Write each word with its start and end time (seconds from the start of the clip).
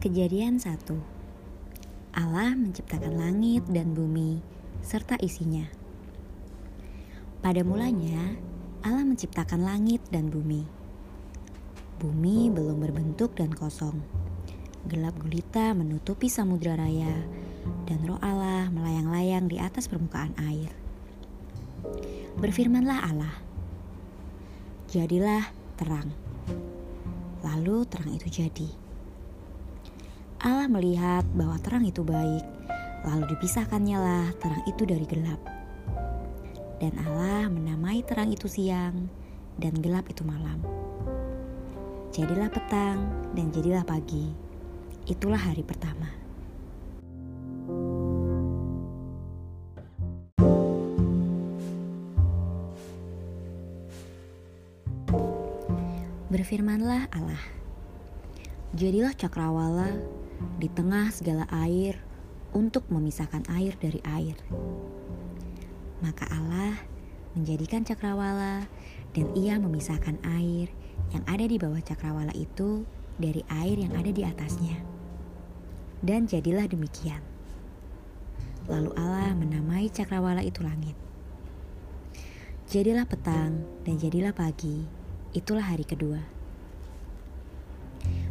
Kejadian 0.00 0.56
1 0.56 2.16
Allah 2.16 2.56
menciptakan 2.56 3.20
langit 3.20 3.68
dan 3.68 3.92
bumi 3.92 4.40
serta 4.80 5.20
isinya. 5.20 5.68
Pada 7.44 7.60
mulanya, 7.60 8.32
Allah 8.80 9.04
menciptakan 9.04 9.60
langit 9.60 10.00
dan 10.08 10.32
bumi. 10.32 10.64
Bumi 12.00 12.48
belum 12.48 12.80
berbentuk 12.80 13.36
dan 13.36 13.52
kosong. 13.52 14.00
Gelap 14.88 15.20
gulita 15.20 15.76
menutupi 15.76 16.32
samudra 16.32 16.80
raya 16.80 17.20
dan 17.84 18.00
roh 18.08 18.16
Allah 18.24 18.72
melayang-layang 18.72 19.52
di 19.52 19.60
atas 19.60 19.84
permukaan 19.84 20.32
air. 20.40 20.72
Berfirmanlah 22.40 23.04
Allah, 23.04 23.36
"Jadilah 24.88 25.44
terang." 25.76 26.08
Lalu 27.44 27.84
terang 27.84 28.16
itu 28.16 28.32
jadi. 28.32 28.89
Allah 30.40 30.72
melihat 30.72 31.28
bahwa 31.36 31.60
terang 31.60 31.84
itu 31.84 32.00
baik, 32.00 32.40
lalu 33.04 33.28
dipisahkannya 33.36 33.98
lah 34.00 34.26
terang 34.40 34.64
itu 34.64 34.88
dari 34.88 35.04
gelap. 35.04 35.36
Dan 36.80 36.96
Allah 36.96 37.52
menamai 37.52 38.00
terang 38.08 38.32
itu 38.32 38.48
siang, 38.48 39.04
dan 39.60 39.76
gelap 39.84 40.08
itu 40.08 40.24
malam. 40.24 40.64
Jadilah 42.16 42.48
petang, 42.48 43.04
dan 43.36 43.52
jadilah 43.52 43.84
pagi. 43.84 44.32
Itulah 45.04 45.36
hari 45.36 45.60
pertama. 45.60 46.08
Berfirmanlah 56.32 57.12
Allah, 57.12 57.59
jadilah 58.70 59.10
cakrawala 59.18 59.98
di 60.62 60.70
tengah 60.70 61.10
segala 61.10 61.42
air 61.50 61.98
untuk 62.54 62.86
memisahkan 62.86 63.42
air 63.50 63.74
dari 63.82 63.98
air. 64.06 64.38
Maka 65.98 66.30
Allah 66.30 66.78
menjadikan 67.34 67.82
cakrawala 67.82 68.70
dan 69.10 69.26
ia 69.34 69.58
memisahkan 69.58 70.22
air 70.22 70.70
yang 71.10 71.26
ada 71.26 71.44
di 71.50 71.58
bawah 71.58 71.82
cakrawala 71.82 72.30
itu 72.38 72.86
dari 73.18 73.42
air 73.50 73.74
yang 73.74 73.90
ada 73.98 74.10
di 74.14 74.22
atasnya. 74.22 74.78
Dan 76.00 76.30
jadilah 76.30 76.70
demikian. 76.70 77.20
Lalu 78.70 78.94
Allah 78.94 79.34
menamai 79.34 79.90
cakrawala 79.90 80.46
itu 80.46 80.62
langit. 80.62 80.94
Jadilah 82.70 83.02
petang 83.02 83.66
dan 83.82 83.98
jadilah 83.98 84.30
pagi, 84.30 84.86
itulah 85.34 85.66
hari 85.66 85.82
kedua. 85.82 86.39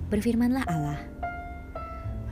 Berfirmanlah 0.09 0.65
Allah, 0.65 0.97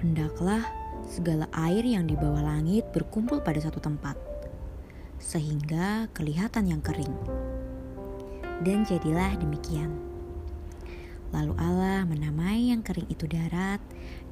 hendaklah 0.02 0.66
segala 1.06 1.46
air 1.54 1.86
yang 1.86 2.10
di 2.10 2.18
bawah 2.18 2.42
langit 2.42 2.90
berkumpul 2.90 3.38
pada 3.46 3.62
satu 3.62 3.78
tempat, 3.78 4.18
sehingga 5.22 6.10
kelihatan 6.18 6.74
yang 6.74 6.82
kering. 6.82 7.14
Dan 8.66 8.82
jadilah 8.82 9.30
demikian. 9.38 9.94
Lalu 11.30 11.54
Allah 11.62 12.02
menamai 12.10 12.74
yang 12.74 12.82
kering 12.82 13.14
itu 13.14 13.30
darat, 13.30 13.78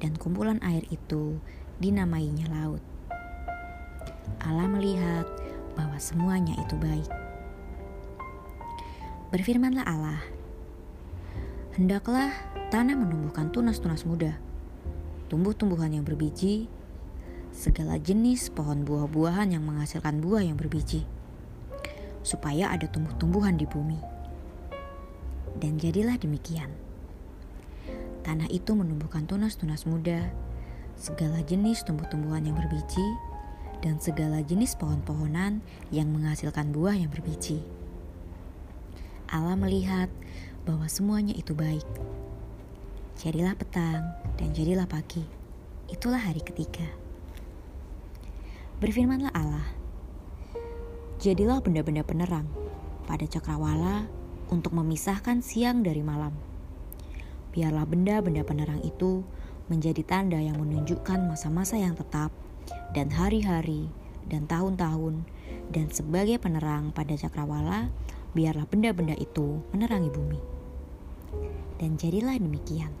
dan 0.02 0.18
kumpulan 0.18 0.58
air 0.66 0.82
itu 0.90 1.38
dinamainya 1.78 2.50
laut. 2.50 2.82
Allah 4.42 4.66
melihat 4.66 5.30
bahwa 5.78 5.94
semuanya 6.02 6.58
itu 6.66 6.74
baik. 6.82 7.10
Berfirmanlah 9.30 9.86
Allah, 9.86 10.18
"Hendaklah 11.76 12.32
tanah 12.72 12.96
menumbuhkan 12.96 13.52
tunas-tunas 13.52 14.08
muda." 14.08 14.40
tumbuh-tumbuhan 15.26 15.90
yang 15.90 16.04
berbiji, 16.06 16.70
segala 17.50 17.98
jenis 17.98 18.50
pohon 18.54 18.86
buah-buahan 18.86 19.54
yang 19.54 19.64
menghasilkan 19.66 20.22
buah 20.22 20.46
yang 20.46 20.54
berbiji, 20.54 21.02
supaya 22.22 22.70
ada 22.70 22.86
tumbuh-tumbuhan 22.86 23.58
di 23.58 23.66
bumi. 23.66 23.98
Dan 25.56 25.80
jadilah 25.80 26.20
demikian. 26.20 26.70
Tanah 28.22 28.50
itu 28.50 28.74
menumbuhkan 28.74 29.26
tunas-tunas 29.26 29.86
muda, 29.86 30.30
segala 30.98 31.42
jenis 31.42 31.82
tumbuh-tumbuhan 31.86 32.44
yang 32.46 32.58
berbiji, 32.58 33.06
dan 33.82 33.98
segala 34.02 34.42
jenis 34.42 34.74
pohon-pohonan 34.78 35.62
yang 35.94 36.10
menghasilkan 36.10 36.74
buah 36.74 36.94
yang 36.98 37.10
berbiji. 37.10 37.62
Allah 39.26 39.58
melihat 39.58 40.06
bahwa 40.66 40.90
semuanya 40.90 41.32
itu 41.38 41.54
baik. 41.54 41.86
Jadilah 43.16 43.54
petang 43.54 44.02
dan 44.34 44.50
jadilah 44.50 44.84
pagi. 44.90 45.22
Itulah 45.86 46.18
hari 46.18 46.42
ketiga. 46.42 46.84
Berfirmanlah 48.82 49.32
Allah, 49.32 49.64
jadilah 51.22 51.62
benda-benda 51.62 52.04
penerang 52.04 52.44
pada 53.06 53.24
cakrawala 53.24 54.04
untuk 54.52 54.74
memisahkan 54.74 55.40
siang 55.40 55.80
dari 55.86 56.02
malam. 56.02 56.34
Biarlah 57.54 57.88
benda-benda 57.88 58.44
penerang 58.44 58.82
itu 58.84 59.24
menjadi 59.72 60.02
tanda 60.04 60.36
yang 60.36 60.60
menunjukkan 60.60 61.24
masa-masa 61.24 61.80
yang 61.80 61.96
tetap 61.96 62.34
dan 62.92 63.08
hari-hari 63.08 63.88
dan 64.28 64.44
tahun-tahun 64.44 65.24
dan 65.72 65.88
sebagai 65.88 66.36
penerang 66.42 66.92
pada 66.92 67.16
cakrawala 67.16 67.88
biarlah 68.36 68.68
benda-benda 68.68 69.16
itu 69.16 69.64
menerangi 69.72 70.12
bumi. 70.12 70.55
Dan 71.76 72.00
jadilah 72.00 72.40
demikian. 72.40 72.92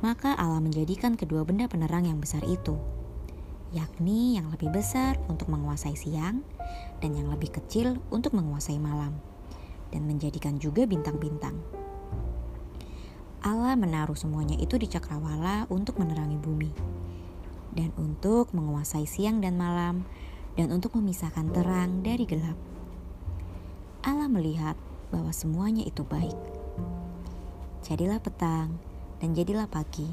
Maka 0.00 0.32
Allah 0.32 0.64
menjadikan 0.64 1.12
kedua 1.12 1.44
benda 1.44 1.68
penerang 1.68 2.08
yang 2.08 2.16
besar 2.16 2.40
itu, 2.48 2.80
yakni 3.76 4.40
yang 4.40 4.48
lebih 4.48 4.72
besar 4.72 5.20
untuk 5.28 5.52
menguasai 5.52 5.92
siang 5.92 6.40
dan 7.04 7.12
yang 7.12 7.28
lebih 7.28 7.52
kecil 7.52 8.00
untuk 8.08 8.32
menguasai 8.32 8.80
malam, 8.80 9.20
dan 9.92 10.08
menjadikan 10.08 10.56
juga 10.56 10.88
bintang-bintang. 10.88 11.60
Allah 13.44 13.76
menaruh 13.76 14.16
semuanya 14.16 14.56
itu 14.56 14.80
di 14.80 14.88
cakrawala 14.88 15.68
untuk 15.68 16.00
menerangi 16.00 16.40
bumi, 16.40 16.72
dan 17.76 17.92
untuk 18.00 18.56
menguasai 18.56 19.04
siang 19.04 19.44
dan 19.44 19.60
malam, 19.60 20.08
dan 20.56 20.72
untuk 20.72 20.96
memisahkan 20.96 21.52
terang 21.52 22.00
dari 22.00 22.24
gelap. 22.24 22.56
Allah 24.00 24.32
melihat 24.32 24.80
bahwa 25.12 25.28
semuanya 25.32 25.84
itu 25.84 26.00
baik. 26.08 26.59
Jadilah 27.80 28.20
petang, 28.20 28.76
dan 29.18 29.32
jadilah 29.32 29.66
pagi. 29.66 30.06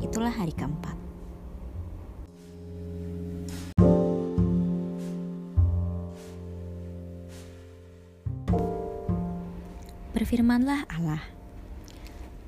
Itulah 0.00 0.32
hari 0.32 0.56
keempat. 0.56 0.96
Berfirmanlah 10.16 10.90
Allah, 10.90 11.22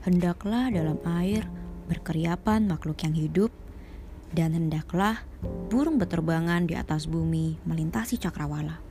hendaklah 0.02 0.74
dalam 0.74 0.98
air 1.22 1.46
berkeriapan 1.86 2.66
makhluk 2.66 2.98
yang 3.06 3.14
hidup, 3.14 3.54
dan 4.34 4.56
hendaklah 4.58 5.22
burung 5.70 6.00
beterbangan 6.00 6.66
di 6.66 6.74
atas 6.74 7.06
bumi 7.06 7.62
melintasi 7.62 8.18
cakrawala. 8.18 8.89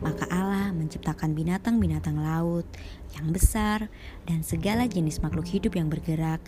Maka 0.00 0.24
Allah 0.32 0.72
menciptakan 0.72 1.36
binatang-binatang 1.36 2.16
laut 2.16 2.64
yang 3.12 3.28
besar 3.36 3.92
dan 4.24 4.40
segala 4.40 4.88
jenis 4.88 5.20
makhluk 5.20 5.44
hidup 5.52 5.76
yang 5.76 5.92
bergerak, 5.92 6.40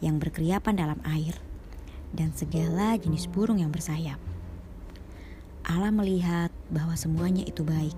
yang 0.00 0.16
berkeriapan 0.16 0.74
dalam 0.76 1.00
air, 1.04 1.36
dan 2.16 2.32
segala 2.32 2.96
jenis 2.96 3.28
burung 3.28 3.60
yang 3.60 3.68
bersayap. 3.68 4.16
Allah 5.64 5.92
melihat 5.92 6.48
bahwa 6.72 6.96
semuanya 6.96 7.44
itu 7.44 7.60
baik. 7.60 7.96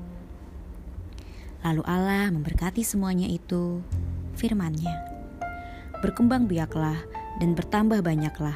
Lalu 1.63 1.83
Allah 1.87 2.31
memberkati 2.31 2.83
semuanya 2.87 3.27
itu, 3.27 3.83
firman-Nya, 4.39 5.17
Berkembang 6.05 6.45
biaklah 6.45 7.01
dan 7.41 7.57
bertambah 7.57 8.05
banyaklah, 8.05 8.55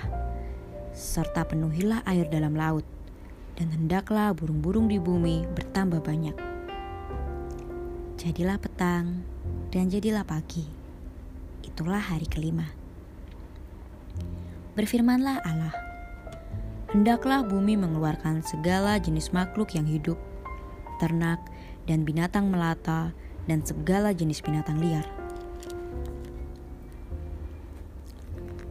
serta 0.92 1.48
penuhilah 1.48 2.04
air 2.04 2.28
dalam 2.28 2.52
laut, 2.52 2.84
dan 3.60 3.68
hendaklah 3.76 4.32
burung-burung 4.32 4.88
di 4.88 4.96
bumi 4.96 5.44
bertambah 5.52 6.00
banyak. 6.00 6.32
Jadilah 8.16 8.56
petang 8.56 9.20
dan 9.68 9.92
jadilah 9.92 10.24
pagi. 10.24 10.64
Itulah 11.60 12.00
hari 12.00 12.24
kelima. 12.24 12.64
Berfirmanlah 14.72 15.44
Allah, 15.44 15.76
hendaklah 16.88 17.44
bumi 17.44 17.76
mengeluarkan 17.76 18.40
segala 18.40 18.96
jenis 18.96 19.28
makhluk 19.28 19.76
yang 19.76 19.84
hidup, 19.84 20.16
ternak 20.96 21.44
dan 21.84 22.08
binatang 22.08 22.48
melata 22.48 23.12
dan 23.44 23.60
segala 23.60 24.16
jenis 24.16 24.40
binatang 24.40 24.80
liar. 24.80 25.04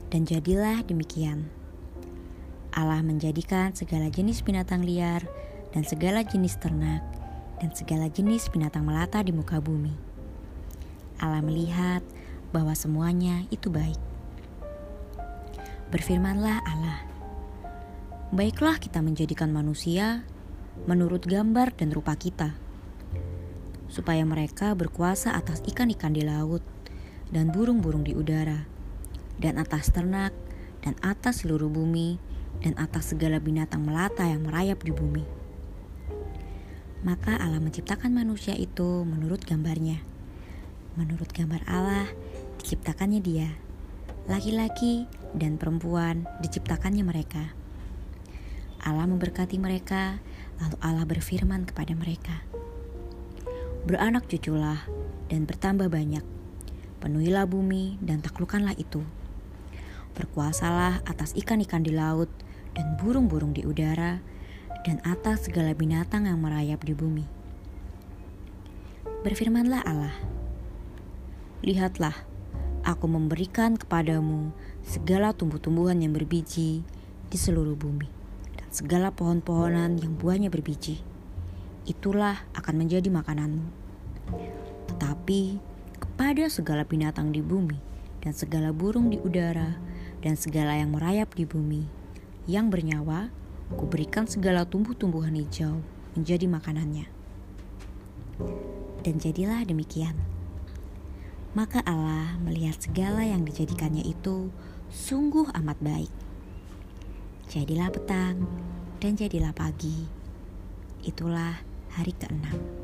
Dan 0.10 0.26
jadilah 0.26 0.82
demikian. 0.82 1.59
Allah 2.74 3.01
menjadikan 3.01 3.74
segala 3.74 4.13
jenis 4.13 4.45
binatang 4.45 4.86
liar 4.86 5.25
dan 5.74 5.81
segala 5.86 6.21
jenis 6.21 6.57
ternak 6.62 7.01
dan 7.60 7.74
segala 7.75 8.07
jenis 8.07 8.48
binatang 8.50 8.86
melata 8.86 9.19
di 9.25 9.33
muka 9.33 9.60
bumi. 9.60 9.94
Allah 11.19 11.44
melihat 11.44 12.01
bahwa 12.56 12.74
semuanya 12.74 13.44
itu 13.51 13.68
baik. 13.68 14.00
Berfirmanlah 15.89 16.62
Allah, 16.63 17.10
Baiklah 18.30 18.77
kita 18.77 19.01
menjadikan 19.01 19.50
manusia 19.50 20.21
menurut 20.86 21.25
gambar 21.25 21.74
dan 21.74 21.89
rupa 21.89 22.13
kita, 22.13 22.54
supaya 23.89 24.21
mereka 24.21 24.77
berkuasa 24.77 25.33
atas 25.33 25.66
ikan-ikan 25.66 26.13
di 26.13 26.21
laut 26.21 26.62
dan 27.33 27.50
burung-burung 27.50 28.06
di 28.06 28.13
udara, 28.13 28.69
dan 29.42 29.57
atas 29.57 29.89
ternak, 29.89 30.30
dan 30.86 30.94
atas 31.01 31.42
seluruh 31.42 31.74
bumi, 31.74 32.21
dan 32.60 32.75
atas 32.75 33.16
segala 33.16 33.40
binatang 33.40 33.86
melata 33.86 34.28
yang 34.28 34.44
merayap 34.44 34.84
di 34.84 34.92
bumi. 34.92 35.24
Maka 37.00 37.40
Allah 37.40 37.63
menciptakan 37.63 38.12
manusia 38.12 38.51
itu 38.60 39.07
menurut 39.07 39.48
gambarnya. 39.48 40.04
Menurut 41.00 41.31
gambar 41.31 41.63
Allah, 41.63 42.12
diciptakannya 42.60 43.24
dia. 43.24 43.50
Laki-laki 44.28 45.07
dan 45.31 45.56
perempuan 45.56 46.28
diciptakannya 46.44 47.07
mereka. 47.07 47.56
Allah 48.84 49.07
memberkati 49.07 49.56
mereka, 49.56 50.19
lalu 50.60 50.75
Allah 50.84 51.07
berfirman 51.07 51.63
kepada 51.63 51.95
mereka, 51.95 52.44
"Beranak 53.88 54.28
cuculah 54.28 54.84
dan 55.31 55.48
bertambah 55.48 55.88
banyak, 55.88 56.24
penuhilah 57.00 57.48
bumi 57.48 57.95
dan 58.04 58.19
taklukkanlah 58.19 58.75
itu. 58.75 59.06
Berkuasalah 60.16 61.04
atas 61.04 61.36
ikan-ikan 61.36 61.84
di 61.84 61.92
laut 61.94 62.30
dan 62.78 62.98
burung-burung 62.98 63.52
di 63.52 63.66
udara, 63.66 64.22
dan 64.88 65.04
atas 65.04 65.52
segala 65.52 65.76
binatang 65.76 66.26
yang 66.30 66.40
merayap 66.40 66.82
di 66.86 66.94
bumi." 66.96 67.26
Berfirmanlah 69.26 69.84
Allah, 69.84 70.16
"Lihatlah, 71.66 72.16
aku 72.88 73.06
memberikan 73.06 73.76
kepadamu 73.76 74.56
segala 74.86 75.36
tumbuh-tumbuhan 75.36 76.00
yang 76.00 76.16
berbiji 76.16 76.88
di 77.28 77.38
seluruh 77.38 77.76
bumi." 77.76 78.20
segala 78.70 79.10
pohon-pohonan 79.10 79.98
yang 79.98 80.14
buahnya 80.14 80.54
berbiji. 80.54 81.02
Itulah 81.90 82.46
akan 82.54 82.86
menjadi 82.86 83.10
makananmu. 83.10 83.66
Tetapi 84.94 85.42
kepada 85.98 86.46
segala 86.54 86.86
binatang 86.86 87.34
di 87.34 87.42
bumi 87.42 87.78
dan 88.22 88.38
segala 88.38 88.70
burung 88.70 89.10
di 89.10 89.18
udara 89.18 89.74
dan 90.19 90.36
segala 90.36 90.75
yang 90.75 90.92
merayap 90.92 91.31
di 91.36 91.48
bumi 91.48 92.00
yang 92.50 92.74
bernyawa, 92.74 93.30
kuberikan 93.77 94.25
segala 94.25 94.66
tumbuh-tumbuhan 94.66 95.38
hijau 95.38 95.86
menjadi 96.18 96.50
makanannya. 96.50 97.06
Dan 99.06 99.21
jadilah 99.21 99.62
demikian. 99.69 100.18
Maka 101.54 101.86
Allah 101.86 102.42
melihat 102.42 102.81
segala 102.81 103.21
yang 103.21 103.45
dijadikannya 103.45 104.01
itu 104.01 104.50
sungguh 104.89 105.50
amat 105.62 105.77
baik. 105.77 106.13
Jadilah 107.50 107.94
petang 107.94 108.50
dan 108.98 109.13
jadilah 109.13 109.54
pagi. 109.54 110.10
Itulah 111.06 111.62
hari 111.94 112.13
keenam. 112.18 112.79